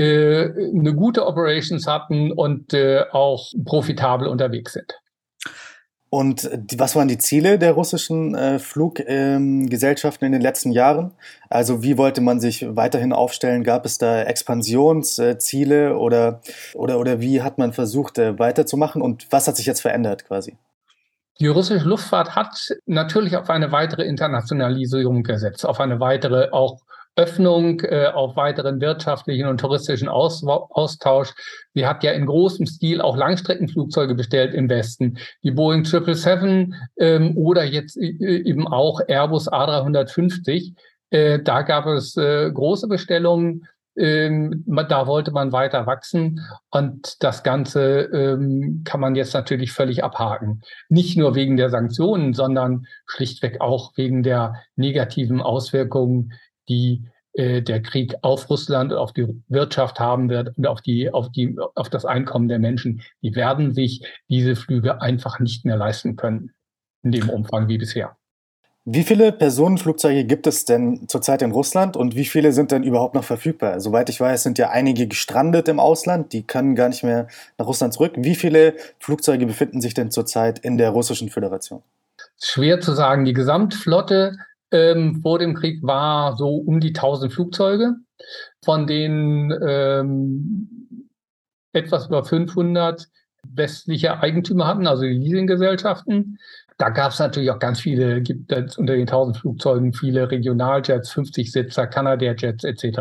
äh, 0.00 0.70
eine 0.74 0.94
gute 0.94 1.26
Operations 1.26 1.86
hatten 1.86 2.32
und 2.32 2.72
äh, 2.72 3.04
auch 3.12 3.52
profitabel 3.64 4.28
unterwegs 4.28 4.72
sind. 4.72 4.94
Und 6.12 6.50
was 6.76 6.96
waren 6.96 7.06
die 7.06 7.18
Ziele 7.18 7.56
der 7.56 7.72
russischen 7.72 8.34
äh, 8.34 8.58
Fluggesellschaften 8.58 10.24
ähm, 10.24 10.26
in 10.26 10.32
den 10.32 10.42
letzten 10.42 10.72
Jahren? 10.72 11.12
Also 11.48 11.84
wie 11.84 11.98
wollte 11.98 12.20
man 12.20 12.40
sich 12.40 12.66
weiterhin 12.68 13.12
aufstellen? 13.12 13.62
Gab 13.62 13.86
es 13.86 13.98
da 13.98 14.22
Expansionsziele 14.22 15.96
oder, 15.96 16.40
oder, 16.74 16.98
oder 16.98 17.20
wie 17.20 17.42
hat 17.42 17.58
man 17.58 17.72
versucht 17.72 18.18
äh, 18.18 18.36
weiterzumachen? 18.40 19.02
Und 19.02 19.28
was 19.30 19.46
hat 19.46 19.56
sich 19.56 19.66
jetzt 19.66 19.82
verändert 19.82 20.26
quasi? 20.26 20.56
Die 21.38 21.46
russische 21.46 21.88
Luftfahrt 21.88 22.34
hat 22.34 22.74
natürlich 22.86 23.36
auf 23.36 23.48
eine 23.48 23.70
weitere 23.70 24.02
Internationalisierung 24.02 25.22
gesetzt, 25.22 25.64
auf 25.64 25.78
eine 25.78 26.00
weitere 26.00 26.50
auch 26.50 26.80
Öffnung 27.16 27.80
äh, 27.80 28.06
auf 28.06 28.36
weiteren 28.36 28.80
wirtschaftlichen 28.80 29.46
und 29.46 29.58
touristischen 29.58 30.08
Aus 30.08 30.44
Austausch. 30.44 31.34
Sie 31.74 31.86
hat 31.86 32.02
ja 32.04 32.12
in 32.12 32.26
großem 32.26 32.66
Stil 32.66 33.00
auch 33.00 33.16
Langstreckenflugzeuge 33.16 34.14
bestellt 34.14 34.54
im 34.54 34.68
Westen. 34.68 35.18
Die 35.42 35.50
Boeing 35.50 35.84
777 35.84 36.74
ähm, 36.98 37.36
oder 37.36 37.64
jetzt 37.64 37.96
äh, 37.96 38.06
eben 38.06 38.66
auch 38.68 39.00
Airbus 39.06 39.50
A350. 39.50 40.74
Äh, 41.10 41.40
da 41.42 41.62
gab 41.62 41.86
es 41.86 42.16
äh, 42.16 42.50
große 42.50 42.88
Bestellungen. 42.88 43.66
Ähm, 43.96 44.64
da 44.88 45.06
wollte 45.08 45.32
man 45.32 45.50
weiter 45.50 45.84
wachsen 45.84 46.40
und 46.70 47.22
das 47.22 47.42
Ganze 47.42 48.02
ähm, 48.14 48.82
kann 48.84 49.00
man 49.00 49.16
jetzt 49.16 49.34
natürlich 49.34 49.72
völlig 49.72 50.04
abhaken. 50.04 50.62
Nicht 50.88 51.18
nur 51.18 51.34
wegen 51.34 51.56
der 51.56 51.70
Sanktionen, 51.70 52.32
sondern 52.32 52.86
schlichtweg 53.04 53.60
auch 53.60 53.92
wegen 53.96 54.22
der 54.22 54.54
negativen 54.76 55.42
Auswirkungen 55.42 56.32
die 56.70 57.04
äh, 57.34 57.60
der 57.60 57.82
Krieg 57.82 58.14
auf 58.22 58.48
Russland, 58.48 58.92
auf 58.92 59.12
die 59.12 59.26
Wirtschaft 59.48 60.00
haben 60.00 60.30
wird 60.30 60.56
und 60.56 60.66
auf 60.66 60.80
die, 60.80 61.12
auf 61.12 61.30
die, 61.30 61.56
auf 61.74 61.90
das 61.90 62.04
Einkommen 62.04 62.48
der 62.48 62.58
Menschen, 62.58 63.02
die 63.22 63.34
werden 63.34 63.74
sich 63.74 64.04
diese 64.28 64.56
Flüge 64.56 65.02
einfach 65.02 65.38
nicht 65.38 65.64
mehr 65.64 65.76
leisten 65.76 66.16
können 66.16 66.52
in 67.02 67.12
dem 67.12 67.28
Umfang 67.28 67.68
wie 67.68 67.78
bisher. 67.78 68.16
Wie 68.86 69.02
viele 69.02 69.30
Personenflugzeuge 69.30 70.24
gibt 70.24 70.46
es 70.46 70.64
denn 70.64 71.06
zurzeit 71.06 71.42
in 71.42 71.52
Russland 71.52 71.96
und 71.96 72.16
wie 72.16 72.24
viele 72.24 72.52
sind 72.52 72.72
denn 72.72 72.82
überhaupt 72.82 73.14
noch 73.14 73.24
verfügbar? 73.24 73.78
Soweit 73.78 74.08
ich 74.08 74.20
weiß, 74.20 74.42
sind 74.42 74.58
ja 74.58 74.70
einige 74.70 75.06
gestrandet 75.06 75.68
im 75.68 75.78
Ausland, 75.78 76.32
die 76.32 76.42
können 76.42 76.74
gar 76.74 76.88
nicht 76.88 77.04
mehr 77.04 77.28
nach 77.58 77.66
Russland 77.66 77.92
zurück. 77.92 78.14
Wie 78.16 78.34
viele 78.34 78.74
Flugzeuge 78.98 79.44
befinden 79.44 79.80
sich 79.80 79.92
denn 79.92 80.10
zurzeit 80.10 80.58
in 80.58 80.78
der 80.78 80.90
Russischen 80.90 81.28
Föderation? 81.28 81.82
schwer 82.42 82.80
zu 82.80 82.92
sagen. 82.92 83.24
Die 83.24 83.32
Gesamtflotte 83.32 84.36
ähm, 84.72 85.20
vor 85.22 85.38
dem 85.38 85.54
Krieg 85.54 85.82
war 85.82 86.36
so 86.36 86.56
um 86.56 86.80
die 86.80 86.88
1000 86.88 87.32
Flugzeuge, 87.32 87.94
von 88.64 88.86
denen 88.86 89.52
ähm, 89.66 91.08
etwas 91.72 92.06
über 92.06 92.24
500 92.24 93.08
westliche 93.48 94.20
Eigentümer 94.20 94.66
hatten, 94.66 94.86
also 94.86 95.02
die 95.02 95.18
Leasinggesellschaften. 95.18 96.38
Da 96.78 96.90
gab 96.90 97.12
es 97.12 97.18
natürlich 97.18 97.50
auch 97.50 97.58
ganz 97.58 97.80
viele, 97.80 98.22
gibt 98.22 98.50
es 98.52 98.78
unter 98.78 98.94
den 98.94 99.02
1000 99.02 99.36
Flugzeugen 99.38 99.92
viele 99.92 100.30
Regionaljets, 100.30 101.10
50 101.10 101.52
Sitzer, 101.52 101.86
Canadair-Jets 101.86 102.64
etc. 102.64 103.00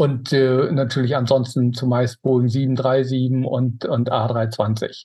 Und 0.00 0.32
äh, 0.32 0.72
natürlich 0.72 1.14
ansonsten 1.14 1.74
zumeist 1.74 2.22
Boeing 2.22 2.48
737 2.48 3.44
und, 3.44 3.84
und 3.84 4.10
A320. 4.10 5.04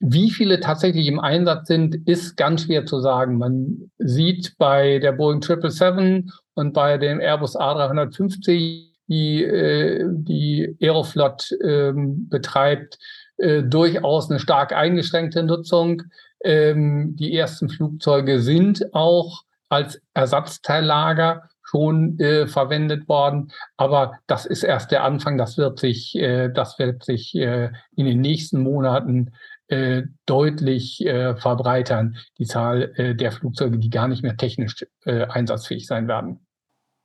Wie 0.00 0.30
viele 0.30 0.60
tatsächlich 0.60 1.06
im 1.06 1.18
Einsatz 1.18 1.68
sind, 1.68 2.06
ist 2.06 2.36
ganz 2.36 2.64
schwer 2.64 2.84
zu 2.84 3.00
sagen. 3.00 3.38
Man 3.38 3.90
sieht 3.96 4.58
bei 4.58 4.98
der 4.98 5.12
Boeing 5.12 5.40
777 5.40 6.30
und 6.52 6.74
bei 6.74 6.98
dem 6.98 7.20
Airbus 7.20 7.56
A350, 7.56 8.90
die 9.06 9.44
äh, 9.44 10.04
die 10.10 10.76
Aeroflot 10.78 11.50
äh, 11.62 11.94
betreibt, 11.96 12.98
äh, 13.38 13.62
durchaus 13.62 14.28
eine 14.28 14.40
stark 14.40 14.74
eingeschränkte 14.74 15.42
Nutzung. 15.42 16.02
Ähm, 16.44 17.16
die 17.16 17.34
ersten 17.34 17.70
Flugzeuge 17.70 18.40
sind 18.40 18.92
auch 18.92 19.44
als 19.70 20.02
Ersatzteillager 20.12 21.48
schon 21.70 22.18
äh, 22.18 22.46
verwendet 22.46 23.08
worden. 23.08 23.52
Aber 23.76 24.18
das 24.26 24.46
ist 24.46 24.62
erst 24.62 24.90
der 24.90 25.04
Anfang. 25.04 25.36
Das 25.38 25.58
wird 25.58 25.78
sich, 25.78 26.14
äh, 26.16 26.48
das 26.48 26.78
wird 26.78 27.04
sich 27.04 27.34
äh, 27.34 27.70
in 27.94 28.06
den 28.06 28.20
nächsten 28.20 28.62
Monaten 28.62 29.32
äh, 29.68 30.02
deutlich 30.26 31.04
äh, 31.04 31.36
verbreitern, 31.36 32.16
die 32.38 32.46
Zahl 32.46 32.92
äh, 32.96 33.14
der 33.14 33.32
Flugzeuge, 33.32 33.78
die 33.78 33.90
gar 33.90 34.08
nicht 34.08 34.22
mehr 34.22 34.36
technisch 34.36 34.86
äh, 35.04 35.24
einsatzfähig 35.24 35.86
sein 35.86 36.08
werden. 36.08 36.40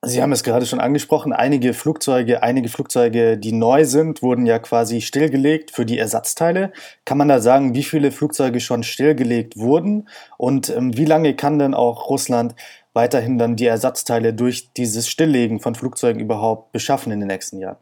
Sie 0.05 0.21
haben 0.21 0.33
es 0.33 0.43
gerade 0.43 0.65
schon 0.65 0.81
angesprochen, 0.81 1.31
einige 1.31 1.73
Flugzeuge, 1.73 2.43
einige 2.43 2.67
Flugzeuge, 2.67 3.37
die 3.37 3.53
neu 3.53 3.85
sind, 3.85 4.21
wurden 4.21 4.45
ja 4.45 4.59
quasi 4.59 4.99
stillgelegt 4.99 5.71
für 5.71 5.85
die 5.85 5.97
Ersatzteile. 5.97 6.73
Kann 7.05 7.17
man 7.17 7.29
da 7.29 7.39
sagen, 7.39 7.73
wie 7.73 7.83
viele 7.83 8.11
Flugzeuge 8.11 8.59
schon 8.59 8.83
stillgelegt 8.83 9.55
wurden 9.55 10.09
und 10.37 10.69
ähm, 10.69 10.97
wie 10.97 11.05
lange 11.05 11.37
kann 11.37 11.57
denn 11.57 11.73
auch 11.73 12.09
Russland 12.09 12.53
weiterhin 12.93 13.37
dann 13.37 13.55
die 13.55 13.65
Ersatzteile 13.65 14.33
durch 14.33 14.71
dieses 14.73 15.07
Stilllegen 15.07 15.59
von 15.59 15.75
Flugzeugen 15.75 16.21
überhaupt 16.21 16.71
beschaffen 16.71 17.11
in 17.11 17.19
den 17.19 17.27
nächsten 17.27 17.59
Jahren? 17.59 17.77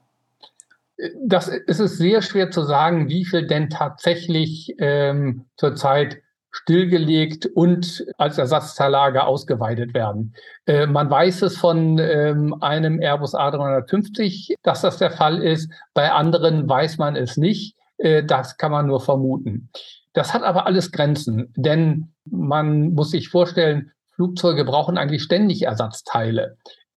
Das 1.24 1.48
ist 1.48 1.80
es 1.80 1.98
sehr 1.98 2.22
schwer 2.22 2.52
zu 2.52 2.64
sagen, 2.64 3.10
wie 3.10 3.26
viel 3.26 3.48
denn 3.48 3.70
tatsächlich 3.70 4.76
ähm, 4.78 5.46
zurzeit 5.58 6.22
stillgelegt 6.52 7.46
und 7.46 8.06
als 8.18 8.38
Ersatzteillager 8.38 9.26
ausgeweitet 9.26 9.94
werden. 9.94 10.36
Äh, 10.66 10.86
man 10.86 11.10
weiß 11.10 11.44
es 11.44 11.58
von 11.58 11.98
ähm, 11.98 12.56
einem 12.62 13.00
Airbus 13.00 13.34
A350, 13.34 14.56
dass 14.62 14.82
das 14.82 14.98
der 14.98 15.12
Fall 15.12 15.42
ist. 15.42 15.72
Bei 15.94 16.12
anderen 16.12 16.68
weiß 16.68 16.98
man 16.98 17.16
es 17.16 17.38
nicht. 17.38 17.76
Äh, 17.98 18.24
das 18.24 18.58
kann 18.58 18.72
man 18.72 18.88
nur 18.88 19.00
vermuten. 19.00 19.70
Das 20.14 20.34
hat 20.34 20.44
aber 20.44 20.66
alles 20.66 20.92
Grenzen, 20.92 21.54
denn 21.56 22.12
man 22.26 22.94
muss 22.94 23.12
sich 23.12 23.30
vorstellen, 23.30 23.92
Flugzeuge 24.22 24.66
brauchen 24.66 25.00
eigentlich 25.00 25.24
ständig 25.24 25.64
Ersatzteile. 25.64 26.56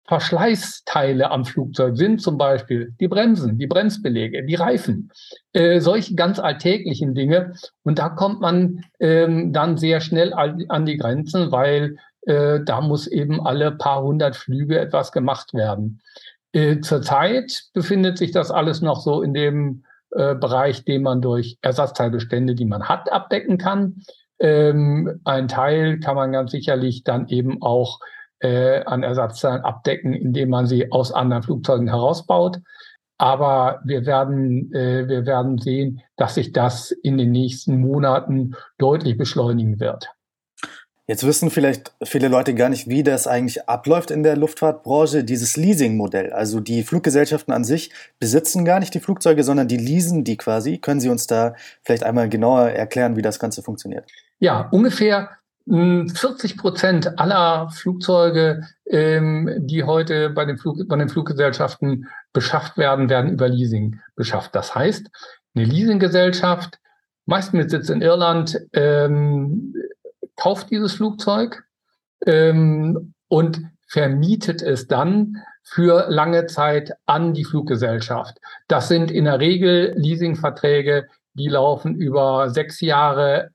Verschleißteile 0.08 1.30
am 1.30 1.44
Flugzeug 1.44 1.96
sind 1.96 2.20
zum 2.20 2.36
Beispiel 2.36 2.92
die 2.98 3.06
Bremsen, 3.06 3.58
die 3.58 3.68
Bremsbeläge, 3.68 4.44
die 4.44 4.56
Reifen, 4.56 5.12
äh, 5.52 5.78
solche 5.78 6.16
ganz 6.16 6.40
alltäglichen 6.40 7.14
Dinge. 7.14 7.52
Und 7.84 8.00
da 8.00 8.08
kommt 8.08 8.40
man 8.40 8.84
ähm, 8.98 9.52
dann 9.52 9.78
sehr 9.78 10.00
schnell 10.00 10.34
an 10.34 10.84
die 10.84 10.96
Grenzen, 10.96 11.52
weil 11.52 11.96
äh, 12.22 12.58
da 12.64 12.80
muss 12.80 13.06
eben 13.06 13.40
alle 13.40 13.70
paar 13.70 14.02
hundert 14.02 14.34
Flüge 14.34 14.80
etwas 14.80 15.12
gemacht 15.12 15.54
werden. 15.54 16.00
Äh, 16.52 16.80
zurzeit 16.80 17.66
befindet 17.72 18.18
sich 18.18 18.32
das 18.32 18.50
alles 18.50 18.80
noch 18.82 19.00
so 19.00 19.22
in 19.22 19.32
dem 19.32 19.84
äh, 20.10 20.34
Bereich, 20.34 20.84
den 20.84 21.02
man 21.02 21.22
durch 21.22 21.56
Ersatzteilbestände, 21.62 22.56
die 22.56 22.66
man 22.66 22.88
hat, 22.88 23.12
abdecken 23.12 23.58
kann. 23.58 24.02
Ähm, 24.42 25.20
ein 25.24 25.46
Teil 25.46 26.00
kann 26.00 26.16
man 26.16 26.32
ganz 26.32 26.50
sicherlich 26.50 27.04
dann 27.04 27.28
eben 27.28 27.62
auch 27.62 28.00
äh, 28.40 28.82
an 28.84 29.04
Ersatzteilen 29.04 29.62
abdecken, 29.62 30.12
indem 30.12 30.50
man 30.50 30.66
sie 30.66 30.90
aus 30.90 31.12
anderen 31.12 31.44
Flugzeugen 31.44 31.86
herausbaut. 31.86 32.58
Aber 33.18 33.80
wir 33.84 34.04
werden, 34.04 34.72
äh, 34.74 35.08
wir 35.08 35.26
werden 35.26 35.58
sehen, 35.58 36.02
dass 36.16 36.34
sich 36.34 36.52
das 36.52 36.90
in 36.90 37.18
den 37.18 37.30
nächsten 37.30 37.80
Monaten 37.80 38.56
deutlich 38.78 39.16
beschleunigen 39.16 39.78
wird. 39.78 40.10
Jetzt 41.06 41.26
wissen 41.26 41.50
vielleicht 41.50 41.92
viele 42.02 42.28
Leute 42.28 42.54
gar 42.54 42.68
nicht, 42.68 42.88
wie 42.88 43.02
das 43.02 43.26
eigentlich 43.26 43.68
abläuft 43.68 44.10
in 44.10 44.22
der 44.22 44.36
Luftfahrtbranche, 44.36 45.24
dieses 45.24 45.56
Leasing-Modell. 45.56 46.32
Also 46.32 46.58
die 46.58 46.82
Fluggesellschaften 46.82 47.52
an 47.52 47.64
sich 47.64 47.90
besitzen 48.18 48.64
gar 48.64 48.80
nicht 48.80 48.94
die 48.94 49.00
Flugzeuge, 49.00 49.44
sondern 49.44 49.68
die 49.68 49.76
leasen 49.76 50.24
die 50.24 50.36
quasi. 50.36 50.78
Können 50.78 51.00
Sie 51.00 51.08
uns 51.08 51.26
da 51.26 51.54
vielleicht 51.82 52.02
einmal 52.02 52.28
genauer 52.28 52.70
erklären, 52.70 53.16
wie 53.16 53.22
das 53.22 53.38
Ganze 53.38 53.62
funktioniert? 53.62 54.04
Ja, 54.42 54.68
ungefähr 54.72 55.30
40 55.68 56.56
Prozent 56.56 57.20
aller 57.20 57.70
Flugzeuge, 57.70 58.66
ähm, 58.86 59.48
die 59.58 59.84
heute 59.84 60.30
bei 60.30 60.44
den, 60.44 60.58
Flug, 60.58 60.88
bei 60.88 60.96
den 60.96 61.08
Fluggesellschaften 61.08 62.08
beschafft 62.32 62.76
werden, 62.76 63.08
werden 63.08 63.30
über 63.30 63.48
Leasing 63.48 64.00
beschafft. 64.16 64.56
Das 64.56 64.74
heißt, 64.74 65.08
eine 65.54 65.64
Leasinggesellschaft, 65.64 66.80
meist 67.24 67.54
mit 67.54 67.70
Sitz 67.70 67.88
in 67.88 68.02
Irland, 68.02 68.58
ähm, 68.72 69.76
kauft 70.34 70.72
dieses 70.72 70.94
Flugzeug 70.94 71.62
ähm, 72.26 73.14
und 73.28 73.62
vermietet 73.86 74.60
es 74.60 74.88
dann 74.88 75.36
für 75.62 76.06
lange 76.08 76.46
Zeit 76.46 76.94
an 77.06 77.32
die 77.32 77.44
Fluggesellschaft. 77.44 78.38
Das 78.66 78.88
sind 78.88 79.12
in 79.12 79.26
der 79.26 79.38
Regel 79.38 79.92
Leasingverträge, 79.94 81.06
die 81.34 81.48
laufen 81.48 81.94
über 81.94 82.50
sechs 82.50 82.80
Jahre, 82.80 83.50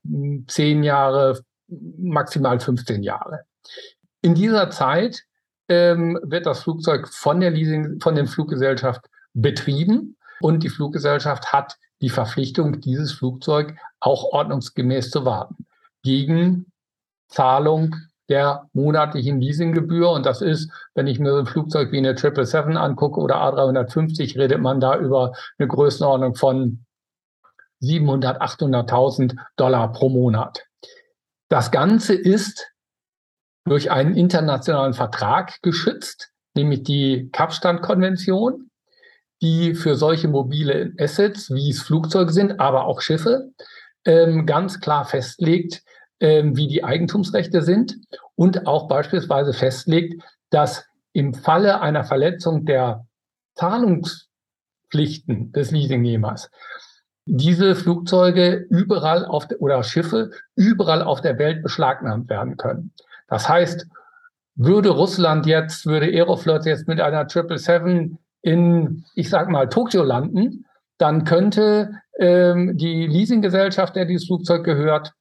zehn 0.48 0.84
Jahre, 0.84 1.42
maximal 1.68 2.60
15 2.60 3.04
Jahre. 3.04 3.42
In 4.22 4.36
dieser 4.36 4.70
Zeit 4.70 5.22
ähm, 5.70 6.20
wird 6.24 6.46
das 6.46 6.64
Flugzeug 6.64 7.08
von 7.08 7.40
der 7.40 7.52
Leasing, 7.52 8.00
von 8.02 8.16
der 8.16 8.28
Fluggesellschaft 8.28 9.06
betrieben 9.34 10.18
und 10.40 10.64
die 10.64 10.70
Fluggesellschaft 10.70 11.52
hat 11.52 11.76
die 12.02 12.10
Verpflichtung, 12.10 12.80
dieses 12.80 13.12
Flugzeug 13.12 13.76
auch 14.00 14.24
ordnungsgemäß 14.32 15.10
zu 15.10 15.26
warten. 15.26 15.66
Gegen 16.04 16.72
Zahlung 17.28 17.96
der 18.30 18.68
monatlichen 18.74 19.40
Leasinggebühr. 19.40 20.12
Und 20.12 20.26
das 20.26 20.42
ist, 20.42 20.72
wenn 20.96 21.08
ich 21.08 21.20
mir 21.20 21.32
so 21.32 21.40
ein 21.40 21.46
Flugzeug 21.46 21.92
wie 21.92 21.98
eine 21.98 22.18
777 22.18 22.78
angucke 22.78 23.20
oder 23.20 23.36
A350, 23.38 24.38
redet 24.38 24.62
man 24.62 24.80
da 24.80 24.98
über 24.98 25.34
eine 25.58 25.68
Größenordnung 25.68 26.36
von 26.36 26.86
700, 27.80 28.42
800.000 28.42 29.38
Dollar 29.56 29.92
pro 29.92 30.10
Monat. 30.10 30.66
Das 31.50 31.72
Ganze 31.72 32.14
ist 32.14 32.68
durch 33.66 33.92
einen 33.92 34.16
internationalen 34.16 34.94
Vertrag 34.94 35.62
geschützt, 35.62 36.32
nämlich 36.56 36.84
die 36.84 37.30
Kapstadt-Konvention, 37.32 38.70
die 39.42 39.76
für 39.76 39.96
solche 39.96 40.28
mobile 40.28 40.94
Assets, 41.00 41.54
wie 41.54 41.70
es 41.70 41.82
Flugzeuge 41.82 42.34
sind, 42.34 42.60
aber 42.60 42.86
auch 42.86 43.02
Schiffe, 43.02 43.52
ähm, 44.06 44.46
ganz 44.46 44.80
klar 44.80 45.06
festlegt, 45.06 45.84
ähm, 46.20 46.58
wie 46.58 46.68
die 46.68 46.84
Eigentumsrechte 46.84 47.62
sind 47.62 47.98
und 48.36 48.66
auch 48.66 48.88
beispielsweise 48.88 49.54
festlegt, 49.54 50.24
dass 50.50 50.86
im 51.14 51.34
Falle 51.34 51.82
einer 51.82 52.04
Verletzung 52.04 52.66
der 52.66 53.06
Zahlungspflichten 53.56 55.52
des 55.52 55.72
Leasingnehmers 55.72 56.50
diese 57.28 57.76
Flugzeuge 57.76 58.66
überall 58.70 59.26
auf 59.26 59.48
der, 59.48 59.62
oder 59.62 59.84
Schiffe 59.84 60.32
überall 60.56 61.02
auf 61.02 61.22
der 61.22 61.38
Welt 61.38 61.62
beschlagnahmt 61.62 62.30
werden 62.30 62.58
können. 62.58 62.94
Das 63.28 63.48
heißt, 63.48 63.86
würde 64.56 64.90
Russland 64.90 65.46
jetzt, 65.46 65.86
würde 65.86 66.08
Aeroflot 66.08 66.66
jetzt 66.66 66.88
mit 66.88 67.00
einer 67.00 67.28
777 67.30 68.18
in, 68.42 69.06
ich 69.14 69.30
sag 69.30 69.50
mal, 69.50 69.68
Tokio 69.70 70.04
landen, 70.04 70.66
dann 70.98 71.26
könnte 71.26 71.92
ähm, 72.18 72.78
die 72.78 73.06
Leasinggesellschaft, 73.06 73.96
der 73.96 74.06
dieses 74.06 74.28
Flugzeug 74.28 74.64
gehört, 74.64 75.14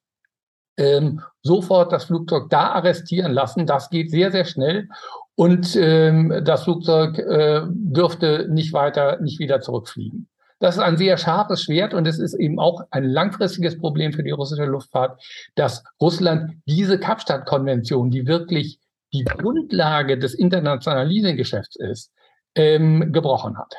ähm, 0.79 1.21
sofort 1.43 1.93
das 1.93 2.05
Flugzeug 2.05 2.49
da 2.51 2.71
arrestieren 2.71 3.33
lassen. 3.33 3.67
Das 3.67 3.91
geht 3.91 4.11
sehr, 4.11 4.31
sehr 4.31 4.45
schnell. 4.45 4.89
Und 5.35 5.77
ähm, 5.77 6.43
das 6.45 6.65
Flugzeug 6.65 7.19
äh, 7.19 7.63
dürfte 7.67 8.49
nicht 8.51 8.73
weiter, 8.73 9.21
nicht 9.21 9.39
wieder 9.39 9.61
zurückfliegen. 9.61 10.29
Das 10.59 10.77
ist 10.77 10.83
ein 10.83 10.97
sehr 10.97 11.19
scharfes 11.19 11.63
Schwert 11.63 11.93
und 11.93 12.07
es 12.07 12.19
ist 12.19 12.35
eben 12.35 12.59
auch 12.59 12.83
ein 12.91 13.05
langfristiges 13.05 13.79
Problem 13.79 14.13
für 14.13 14.23
die 14.23 14.31
russische 14.31 14.65
Luftfahrt, 14.65 15.23
dass 15.55 15.85
Russland 16.01 16.55
diese 16.67 16.99
Kapstadt-Konvention, 16.99 18.11
die 18.11 18.27
wirklich 18.27 18.79
die 19.13 19.25
Grundlage 19.25 20.19
des 20.19 20.35
internationalen 20.35 21.09
Leasinggeschäfts 21.09 21.77
ist, 21.77 22.11
ähm, 22.55 23.13
gebrochen 23.13 23.59
hat. 23.59 23.75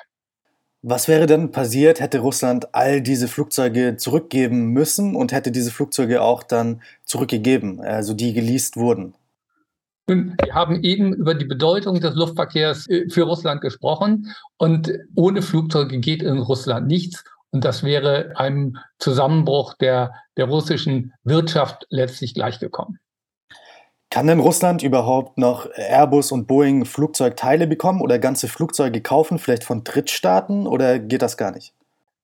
Was 0.84 1.07
wäre 1.07 1.25
denn 1.25 1.51
passiert, 1.51 2.00
hätte 2.00 2.19
Russland 2.19 2.74
all 2.75 3.01
diese 3.01 3.27
Flugzeuge 3.27 3.98
zurückgeben 3.98 4.67
müssen 4.67 5.15
und 5.15 5.31
hätte 5.31 5.51
diese 5.51 5.72
Flugzeuge 5.72 6.22
auch 6.22 6.43
dann 6.43 6.81
zurückgegeben, 7.03 7.81
also 7.81 8.13
die 8.13 8.34
geleast 8.34 8.77
wurden? 8.77 9.15
Wir 10.07 10.55
haben 10.55 10.83
eben 10.83 11.13
über 11.13 11.33
die 11.33 11.45
Bedeutung 11.45 11.99
des 11.99 12.15
Luftverkehrs 12.15 12.87
äh, 12.89 13.09
für 13.09 13.23
Russland 13.23 13.59
gesprochen 13.59 14.33
und 14.57 14.91
ohne 15.15 15.41
Flugzeuge 15.41 15.99
geht 15.99 16.23
in 16.23 16.39
Russland 16.39 16.87
nichts. 16.87 17.25
Und 17.51 17.65
das 17.65 17.83
wäre 17.83 18.31
einem 18.35 18.77
Zusammenbruch 18.99 19.73
der, 19.75 20.13
der 20.37 20.45
russischen 20.45 21.13
Wirtschaft 21.23 21.85
letztlich 21.89 22.33
gleichgekommen. 22.33 22.99
Kann 24.09 24.27
denn 24.27 24.39
Russland 24.39 24.83
überhaupt 24.83 25.37
noch 25.37 25.67
Airbus 25.75 26.31
und 26.31 26.47
Boeing 26.47 26.85
Flugzeugteile 26.85 27.67
bekommen 27.67 28.01
oder 28.01 28.19
ganze 28.19 28.47
Flugzeuge 28.47 29.01
kaufen, 29.01 29.37
vielleicht 29.37 29.65
von 29.65 29.83
Drittstaaten 29.83 30.65
oder 30.65 30.99
geht 30.99 31.21
das 31.21 31.35
gar 31.35 31.51
nicht? 31.51 31.73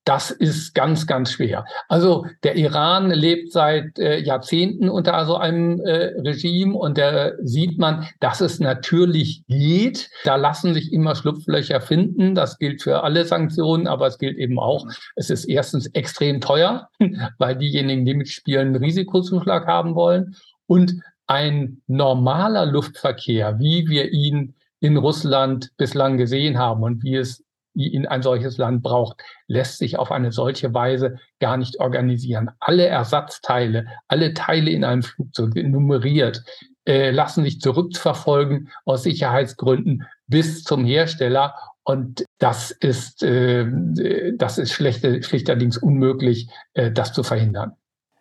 Das 0.06 0.32
ist 0.32 0.76
ganz, 0.76 1.08
ganz 1.08 1.32
schwer. 1.32 1.66
Also 1.88 2.26
der 2.44 2.58
Iran 2.58 3.10
lebt 3.10 3.54
seit 3.54 3.98
äh, 3.98 4.20
Jahrzehnten 4.20 4.90
unter 4.90 5.26
so 5.26 5.38
einem 5.38 5.80
äh, 5.80 6.20
Regime 6.20 6.76
und 6.76 6.98
da 6.98 7.32
sieht 7.42 7.80
man, 7.80 8.08
dass 8.20 8.42
es 8.42 8.60
natürlich 8.60 9.44
geht. 9.48 10.10
Da 10.26 10.36
lassen 10.36 10.74
sich 10.74 10.92
immer 10.92 11.16
Schlupflöcher 11.16 11.80
finden. 11.80 12.36
Das 12.36 12.58
gilt 12.58 12.82
für 12.82 13.04
alle 13.04 13.24
Sanktionen, 13.24 13.88
aber 13.88 14.08
es 14.08 14.18
gilt 14.18 14.38
eben 14.38 14.60
auch, 14.60 14.86
es 15.16 15.30
ist 15.30 15.46
erstens 15.46 15.88
extrem 15.88 16.42
teuer, 16.42 16.90
weil 17.38 17.56
diejenigen, 17.56 18.06
die 18.06 18.14
mitspielen, 18.14 18.68
einen 18.68 18.84
Risikozuschlag 18.84 19.68
haben 19.68 19.96
wollen. 19.96 20.36
Und 20.68 20.96
ein 21.28 21.82
normaler 21.88 22.66
Luftverkehr, 22.66 23.58
wie 23.60 23.88
wir 23.88 24.12
ihn 24.12 24.56
in 24.82 24.98
Russland 24.98 25.72
bislang 25.78 26.18
gesehen 26.18 26.58
haben 26.58 26.84
und 26.84 27.04
wie 27.04 27.16
es 27.16 27.44
ihn 27.74 28.06
ein 28.06 28.22
solches 28.22 28.58
Land 28.58 28.84
braucht, 28.84 29.22
lässt 29.48 29.78
sich 29.78 29.98
auf 29.98 30.12
eine 30.12 30.32
solche 30.32 30.74
Weise 30.74 31.18
gar 31.40 31.58
nicht 31.58 31.80
organisieren. 31.80 32.52
Alle 32.60 32.86
Ersatzteile, 32.86 33.88
alle 34.08 34.34
Teile 34.34 34.72
in 34.72 34.84
einem 34.84 35.04
Flugzeug 35.04 35.56
nummeriert, 35.56 36.44
äh, 36.86 37.12
lassen 37.12 37.44
sich 37.44 37.62
zurückverfolgen 37.62 38.70
aus 38.86 39.04
Sicherheitsgründen 39.04 40.04
bis 40.28 40.64
zum 40.64 40.86
Hersteller. 40.86 41.56
Und 41.84 42.26
das 42.40 42.72
ist, 42.72 43.24
äh, 43.24 43.66
das 44.38 44.58
ist 44.58 44.72
schlechte, 44.72 45.22
schlichterdings 45.24 45.78
unmöglich, 45.78 46.50
äh, 46.74 46.92
das 46.92 47.14
zu 47.14 47.24
verhindern. 47.24 47.74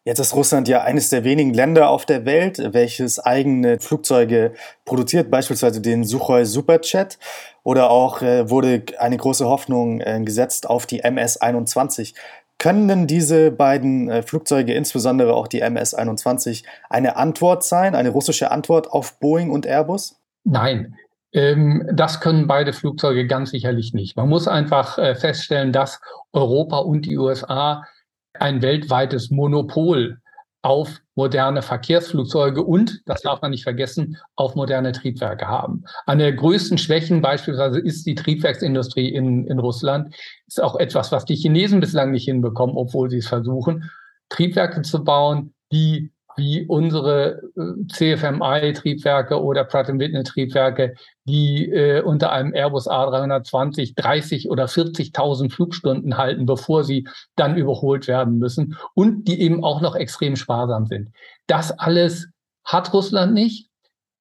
Jetzt 0.05 0.19
ist 0.19 0.35
Russland 0.35 0.67
ja 0.67 0.83
eines 0.83 1.11
der 1.11 1.23
wenigen 1.23 1.55
Länder 1.55 1.89
auf 1.89 2.07
der 2.07 2.25
Welt, 2.25 2.61
welches 2.73 3.21
eigene 3.21 3.79
Flugzeuge 3.79 4.53
produziert, 4.85 5.31
beispielsweise 5.31 5.81
den 5.81 6.03
Sukhoi 6.03 6.45
Superjet. 6.45 7.19
Oder 7.63 7.91
auch 7.91 8.21
äh, 8.21 8.51
wurde 8.51 8.83
eine 8.99 9.17
große 9.17 9.47
Hoffnung 9.47 10.01
äh, 10.01 10.21
gesetzt 10.25 10.69
auf 10.69 10.87
die 10.87 11.05
MS-21. 11.05 12.15
Können 12.59 12.89
denn 12.89 13.07
diese 13.07 13.53
beiden 13.53 14.11
äh, 14.11 14.23
Flugzeuge, 14.23 14.75
insbesondere 14.75 15.35
auch 15.35 15.47
die 15.47 15.63
MS-21, 15.63 16.65
eine 16.91 17.17
Antwort 17.17 17.63
sein, 17.63 17.95
eine 17.95 18.11
russische 18.11 18.51
Antwort 18.51 18.91
auf 18.91 19.21
Boeing 19.21 19.51
und 19.51 19.67
Airbus? 19.67 20.17
Nein, 20.43 20.97
ähm, 21.33 21.89
das 21.93 22.21
können 22.21 22.49
beide 22.49 22.73
Flugzeuge 22.73 23.27
ganz 23.29 23.51
sicherlich 23.51 23.95
nicht. 23.95 24.17
Man 24.17 24.29
muss 24.29 24.49
einfach 24.49 24.99
äh, 24.99 25.15
feststellen, 25.15 25.73
dass 25.73 26.01
Europa 26.33 26.79
und 26.79 27.07
die 27.07 27.17
USA 27.19 27.85
ein 28.35 28.62
weltweites 28.62 29.31
Monopol 29.31 30.19
auf 30.62 31.01
moderne 31.17 31.61
Verkehrsflugzeuge 31.61 32.62
und, 32.62 33.03
das 33.07 33.23
darf 33.23 33.43
man 33.43 33.51
nicht 33.51 33.65
vergessen, 33.65 34.17
auf 34.37 34.55
moderne 34.55 34.93
Triebwerke 34.93 35.49
haben. 35.49 35.85
Eine 36.07 36.23
der 36.23 36.33
größten 36.35 36.79
Schwächen 36.79 37.21
beispielsweise 37.21 37.81
ist 37.81 38.07
die 38.07 38.15
Triebwerksindustrie 38.15 39.09
in, 39.09 39.47
in 39.49 39.59
Russland. 39.59 40.15
Ist 40.47 40.62
auch 40.62 40.77
etwas, 40.77 41.11
was 41.11 41.25
die 41.25 41.35
Chinesen 41.35 41.81
bislang 41.81 42.12
nicht 42.12 42.25
hinbekommen, 42.25 42.77
obwohl 42.77 43.11
sie 43.11 43.19
es 43.19 43.27
versuchen, 43.27 43.91
Triebwerke 44.29 44.83
zu 44.83 45.03
bauen, 45.03 45.53
die 45.73 46.12
wie 46.37 46.67
unsere 46.67 47.43
äh, 47.57 47.87
CFMI-Triebwerke 47.93 49.43
oder 49.43 49.65
Pratt 49.65 49.89
Whitney-Triebwerke, 49.89 50.95
die 51.25 51.71
äh, 51.71 52.03
unter 52.03 52.33
einem 52.33 52.55
Airbus 52.55 52.89
A320 52.89 53.95
30 53.97 54.51
oder 54.51 54.66
40.000 54.66 55.51
Flugstunden 55.53 56.16
halten, 56.16 56.47
bevor 56.47 56.85
sie 56.85 57.07
dann 57.37 57.57
überholt 57.57 58.09
werden 58.09 58.38
müssen 58.38 58.77
und 58.95 59.29
die 59.29 59.40
eben 59.40 59.64
auch 59.64 59.81
noch 59.81 59.95
extrem 59.95 60.37
sparsam 60.37 60.87
sind. 60.87 61.11
Das 61.47 61.71
alles 61.79 62.29
hat 62.64 62.92
Russland 62.92 63.35
nicht. 63.35 63.68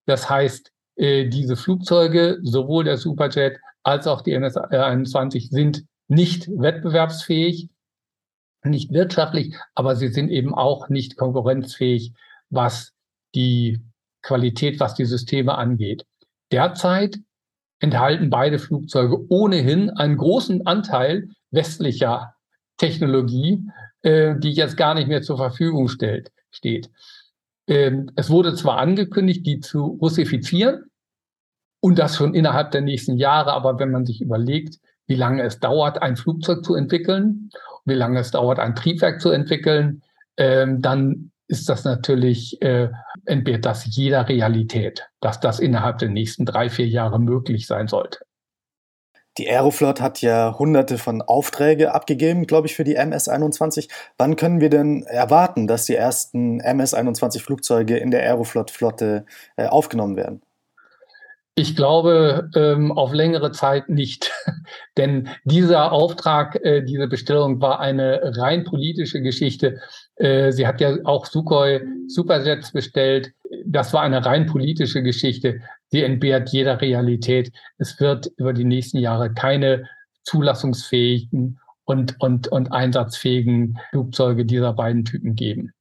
Das 0.06 0.30
heißt, 0.30 0.72
äh, 0.96 1.28
diese 1.28 1.56
Flugzeuge, 1.56 2.40
sowohl 2.44 2.84
der 2.84 2.98
Superjet 2.98 3.58
als 3.84 4.08
auch 4.08 4.22
die 4.22 4.34
MS-21 4.34 5.50
sind 5.50 5.84
nicht 6.08 6.50
wettbewerbsfähig 6.50 7.70
nicht 8.64 8.92
wirtschaftlich, 8.92 9.56
aber 9.76 9.96
sie 9.96 10.10
sind 10.10 10.30
eben 10.30 10.54
auch 10.54 10.90
nicht 10.90 11.18
konkurrenzfähig, 11.18 12.14
was 12.50 12.94
die 13.34 13.82
Qualität, 14.22 14.80
was 14.80 14.94
die 14.94 15.06
Systeme 15.06 15.58
angeht. 15.58 16.06
Derzeit 16.52 17.18
enthalten 17.80 18.30
beide 18.30 18.60
Flugzeuge 18.60 19.26
ohnehin 19.30 19.90
einen 19.90 20.18
großen 20.18 20.68
Anteil 20.68 21.30
westlicher 21.50 22.36
Technologie, 22.78 23.64
äh, 24.04 24.36
die 24.38 24.52
jetzt 24.52 24.78
gar 24.78 24.94
nicht 24.94 25.08
mehr 25.08 25.22
zur 25.22 25.38
Verfügung 25.38 25.88
stellt, 25.88 26.32
steht. 26.52 26.90
Ähm, 27.68 28.12
es 28.16 28.30
wurde 28.30 28.54
zwar 28.56 28.78
angekündigt, 28.78 29.46
die 29.46 29.60
zu 29.60 29.98
russifizieren 30.02 30.86
und 31.80 31.98
das 31.98 32.16
schon 32.16 32.36
innerhalb 32.36 32.72
der 32.72 32.82
nächsten 32.82 33.18
Jahre, 33.18 33.54
aber 33.54 33.80
wenn 33.80 33.92
man 33.92 34.06
sich 34.06 34.22
überlegt, 34.22 34.78
wie 35.08 35.16
lange 35.16 35.44
es 35.44 35.60
dauert, 35.60 36.02
ein 36.02 36.16
Flugzeug 36.16 36.64
zu 36.64 36.76
entwickeln 36.76 37.50
wie 37.86 37.94
lange 37.94 38.20
es 38.20 38.32
dauert, 38.32 38.60
ein 38.60 38.76
Triebwerk 38.76 39.22
zu 39.22 39.32
entwickeln, 39.32 40.04
ähm, 40.38 40.82
dann 40.82 41.32
ist 41.48 41.68
das 41.68 41.84
natürlich, 41.84 42.62
äh, 42.62 42.90
entbehrt 43.26 43.66
das 43.66 43.86
jeder 43.86 44.30
Realität, 44.30 45.10
dass 45.20 45.40
das 45.40 45.60
innerhalb 45.60 45.98
der 45.98 46.10
nächsten 46.10 46.46
drei, 46.46 46.70
vier 46.70 46.88
Jahre 46.88 47.20
möglich 47.20 47.68
sein 47.68 47.88
sollte. 47.88 48.20
Die 49.38 49.50
Aeroflot 49.50 50.02
hat 50.02 50.22
ja 50.22 50.58
hunderte 50.60 50.98
von 50.98 51.22
Aufträge 51.22 51.94
abgegeben, 51.94 52.48
glaube 52.48 52.68
ich, 52.68 52.76
für 52.76 52.84
die 52.84 52.96
MS-21. 52.96 53.90
Wann 54.18 54.36
können 54.36 54.60
wir 54.60 54.70
denn 54.70 55.04
erwarten, 55.04 55.68
dass 55.68 55.86
die 55.86 55.96
ersten 55.96 56.60
MS-21-Flugzeuge 56.60 57.98
in 57.98 58.12
der 58.12 58.24
Aeroflot-Flotte 58.24 59.26
äh, 59.56 59.68
aufgenommen 59.68 60.18
werden? 60.18 60.42
Ich 61.62 61.76
glaube 61.76 62.50
ähm, 62.56 62.92
auf 62.92 63.14
längere 63.14 63.52
Zeit 63.52 63.88
nicht, 63.88 64.32
denn 64.98 65.30
dieser 65.44 65.92
Auftrag, 65.92 66.56
äh, 66.66 66.82
diese 66.82 67.08
Bestellung 67.08 67.62
war 67.62 67.80
eine 67.80 68.20
rein 68.36 68.64
politische 68.64 69.22
Geschichte. 69.22 69.80
Äh, 70.16 70.52
sie 70.54 70.66
hat 70.66 70.82
ja 70.82 70.98
auch 71.04 71.28
Sukhoi 71.28 71.82
Superjets 72.08 72.72
bestellt. 72.72 73.34
Das 73.64 73.94
war 73.94 74.02
eine 74.02 74.26
rein 74.26 74.48
politische 74.48 75.04
Geschichte. 75.04 75.62
Sie 75.90 76.02
entbehrt 76.02 76.50
jeder 76.50 76.82
Realität. 76.82 77.52
Es 77.78 78.00
wird 78.00 78.32
über 78.38 78.54
die 78.54 78.66
nächsten 78.66 78.98
Jahre 78.98 79.32
keine 79.32 79.88
zulassungsfähigen 80.24 81.60
und, 81.86 82.16
und, 82.20 82.48
und 82.48 82.72
einsatzfähigen 82.72 83.78
Flugzeuge 83.92 84.46
dieser 84.46 84.74
beiden 84.74 85.06
Typen 85.06 85.36
geben. 85.36 85.74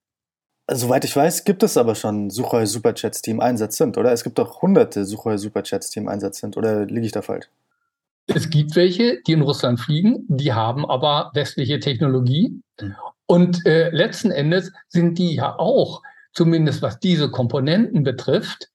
Soweit 0.72 1.04
ich 1.04 1.16
weiß, 1.16 1.44
gibt 1.44 1.64
es 1.64 1.76
aber 1.76 1.96
schon 1.96 2.30
Suchoi 2.30 2.64
Superchats, 2.64 3.22
die 3.22 3.30
im 3.30 3.40
Einsatz 3.40 3.76
sind, 3.76 3.98
oder? 3.98 4.12
Es 4.12 4.22
gibt 4.22 4.38
doch 4.38 4.62
hunderte 4.62 5.04
Suchoi 5.04 5.36
Superchats, 5.36 5.90
die 5.90 5.98
im 5.98 6.08
Einsatz 6.08 6.38
sind, 6.38 6.56
oder 6.56 6.86
liege 6.86 7.06
ich 7.06 7.12
da 7.12 7.22
falsch? 7.22 7.48
Es 8.26 8.48
gibt 8.50 8.76
welche, 8.76 9.20
die 9.26 9.32
in 9.32 9.42
Russland 9.42 9.80
fliegen, 9.80 10.24
die 10.28 10.52
haben 10.52 10.88
aber 10.88 11.32
westliche 11.34 11.80
Technologie. 11.80 12.60
Mhm. 12.80 12.94
Und 13.26 13.66
äh, 13.66 13.90
letzten 13.90 14.30
Endes 14.30 14.72
sind 14.88 15.18
die 15.18 15.34
ja 15.34 15.58
auch, 15.58 16.02
zumindest 16.32 16.82
was 16.82 17.00
diese 17.00 17.30
Komponenten 17.30 18.04
betrifft, 18.04 18.68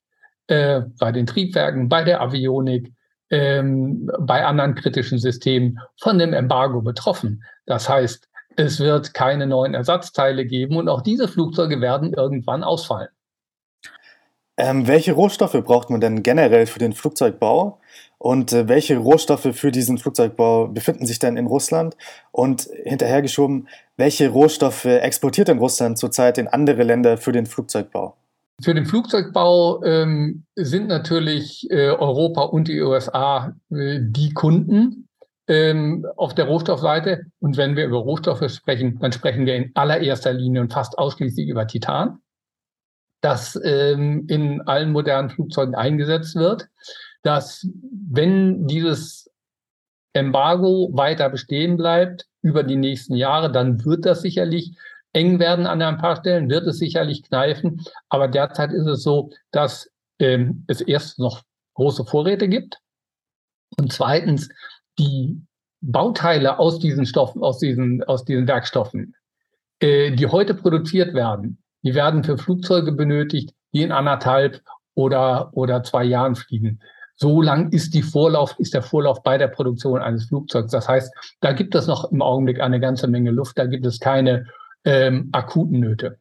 äh, 0.48 0.82
bei 1.00 1.14
den 1.14 1.26
Triebwerken, 1.26 1.88
bei 1.88 2.04
der 2.04 2.22
Avionik, 2.22 2.92
ähm, 3.30 4.12
bei 4.20 4.46
anderen 4.46 4.76
kritischen 4.76 5.18
Systemen 5.18 5.80
von 5.98 6.20
dem 6.20 6.34
Embargo 6.34 6.82
betroffen. 6.82 7.44
Das 7.66 7.88
heißt, 7.88 8.28
es 8.58 8.80
wird 8.80 9.14
keine 9.14 9.48
neuen 9.48 9.74
Ersatzteile 9.74 10.46
geben 10.46 10.78
und 10.78 10.90
auch 10.90 11.02
diese 11.02 11.28
Flugzeuge 11.28 11.82
werden 11.82 12.14
irgendwann 12.14 12.64
ausfallen. 12.64 13.10
Ähm, 14.58 14.88
welche 14.88 15.12
Rohstoffe 15.12 15.62
braucht 15.64 15.90
man 15.90 16.00
denn 16.00 16.24
generell 16.24 16.66
für 16.66 16.80
den 16.80 16.94
Flugzeugbau? 16.94 17.80
Und 18.18 18.54
äh, 18.54 18.70
welche 18.70 18.98
Rohstoffe 18.98 19.50
für 19.54 19.72
diesen 19.72 19.98
Flugzeugbau 19.98 20.68
befinden 20.70 21.06
sich 21.06 21.20
denn 21.20 21.36
in 21.36 21.48
Russland? 21.48 21.98
Und 22.32 22.70
hinterhergeschoben, 22.86 23.68
welche 23.98 24.30
Rohstoffe 24.30 24.86
exportiert 24.86 25.50
denn 25.50 25.58
Russland 25.58 25.98
zurzeit 25.98 26.38
in 26.38 26.48
andere 26.48 26.84
Länder 26.84 27.18
für 27.18 27.34
den 27.34 27.46
Flugzeugbau? 27.46 28.16
Für 28.62 28.74
den 28.74 28.86
Flugzeugbau 28.86 29.84
ähm, 29.84 30.46
sind 30.56 30.88
natürlich 30.88 31.70
äh, 31.70 31.90
Europa 31.90 32.44
und 32.44 32.70
die 32.70 32.82
USA 32.82 33.54
äh, 33.70 34.00
die 34.02 34.34
Kunden 34.34 35.10
ähm, 35.48 36.06
auf 36.16 36.34
der 36.34 36.46
Rohstoffseite. 36.46 37.26
Und 37.40 37.58
wenn 37.58 37.76
wir 37.76 37.86
über 37.86 37.98
Rohstoffe 37.98 38.50
sprechen, 38.52 39.00
dann 39.00 39.12
sprechen 39.12 39.46
wir 39.46 39.56
in 39.56 39.72
allererster 39.76 40.34
Linie 40.34 40.62
und 40.62 40.74
fast 40.74 40.98
ausschließlich 40.98 41.48
über 41.48 41.68
Titan, 41.68 42.20
das 43.22 43.60
ähm, 43.64 44.26
in 44.28 44.62
allen 44.62 44.92
modernen 44.92 45.30
Flugzeugen 45.30 45.76
eingesetzt 45.76 46.36
wird, 46.36 46.68
dass 47.24 47.68
wenn 47.92 48.68
dieses 48.68 49.30
Embargo 50.14 50.90
weiter 50.94 51.30
bestehen 51.30 51.78
bleibt 51.78 52.26
über 52.42 52.64
die 52.64 52.78
nächsten 52.78 53.16
Jahre, 53.16 53.52
dann 53.52 53.84
wird 53.84 54.06
das 54.06 54.22
sicherlich 54.22 54.78
eng 55.14 55.40
werden 55.40 55.66
an 55.66 55.82
ein 55.82 55.98
paar 55.98 56.18
Stellen, 56.18 56.50
wird 56.50 56.68
es 56.68 56.78
sicherlich 56.78 57.24
kneifen. 57.24 57.84
Aber 58.10 58.28
derzeit 58.28 58.72
ist 58.72 58.86
es 58.86 59.04
so, 59.04 59.32
dass 59.52 59.90
ähm, 60.20 60.66
es 60.68 60.82
erst 60.82 61.20
noch 61.20 61.42
große 61.74 62.06
Vorräte 62.06 62.48
gibt 62.48 62.78
und 63.78 63.92
zweitens 63.92 64.50
die 65.00 65.42
Bauteile 65.82 66.60
aus 66.60 66.80
diesen 66.80 67.06
Stoffen, 67.06 67.44
aus 67.44 67.60
diesen, 67.60 68.04
aus 68.04 68.26
diesen 68.26 68.48
Werkstoffen, 68.48 69.16
äh, 69.80 70.12
die 70.12 70.28
heute 70.28 70.54
produziert 70.54 71.14
werden, 71.14 71.62
die 71.84 71.94
werden 71.94 72.24
für 72.24 72.38
Flugzeuge 72.38 72.92
benötigt, 72.92 73.54
die 73.74 73.84
in 73.84 73.92
anderthalb 73.92 74.62
oder, 74.96 75.52
oder 75.54 75.84
zwei 75.84 76.04
Jahren 76.04 76.36
fliegen. 76.36 76.80
So 77.18 77.42
lang 77.42 77.72
ist 77.72 77.94
die 77.94 78.02
Vorlauf, 78.02 78.56
ist 78.60 78.74
der 78.74 78.82
Vorlauf 78.82 79.24
bei 79.24 79.38
der 79.38 79.48
Produktion 79.48 80.02
eines 80.02 80.26
Flugzeugs. 80.26 80.72
Das 80.72 80.88
heißt, 80.90 81.14
da 81.40 81.54
gibt 81.54 81.76
es 81.76 81.88
noch 81.88 82.12
im 82.12 82.22
Augenblick 82.22 82.60
eine 82.60 82.80
ganze 82.80 83.08
Menge 83.08 83.32
Luft. 83.32 83.58
Da 83.58 83.68
gibt 83.68 83.86
es 83.86 84.00
keine 84.00 84.48
ähm, 84.84 85.30
akuten 85.32 85.80
Nöte. 85.80 86.20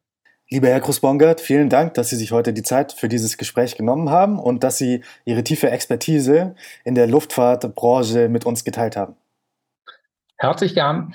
Lieber 0.50 0.68
Herr 0.68 0.80
Groß-Bongert, 0.80 1.40
vielen 1.40 1.70
Dank, 1.70 1.94
dass 1.94 2.10
Sie 2.10 2.16
sich 2.16 2.30
heute 2.30 2.52
die 2.52 2.62
Zeit 2.62 2.92
für 2.92 3.08
dieses 3.08 3.38
Gespräch 3.38 3.76
genommen 3.76 4.10
haben 4.10 4.38
und 4.38 4.62
dass 4.62 4.76
Sie 4.76 5.02
Ihre 5.24 5.42
tiefe 5.42 5.70
Expertise 5.70 6.54
in 6.84 6.94
der 6.94 7.06
Luftfahrtbranche 7.06 8.28
mit 8.28 8.44
uns 8.44 8.62
geteilt 8.62 8.96
haben. 8.96 9.16
Herzlich 10.36 10.74
gern. 10.74 11.14